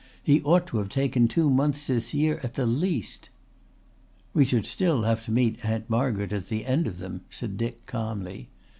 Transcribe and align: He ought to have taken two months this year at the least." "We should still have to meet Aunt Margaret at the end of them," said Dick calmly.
He 0.23 0.41
ought 0.41 0.65
to 0.65 0.79
have 0.79 0.89
taken 0.89 1.27
two 1.27 1.47
months 1.47 1.85
this 1.85 2.11
year 2.11 2.39
at 2.41 2.55
the 2.55 2.65
least." 2.65 3.29
"We 4.33 4.45
should 4.45 4.65
still 4.65 5.03
have 5.03 5.23
to 5.25 5.31
meet 5.31 5.63
Aunt 5.63 5.87
Margaret 5.91 6.33
at 6.33 6.49
the 6.49 6.65
end 6.65 6.87
of 6.87 6.97
them," 6.97 7.21
said 7.29 7.55
Dick 7.55 7.85
calmly. 7.85 8.49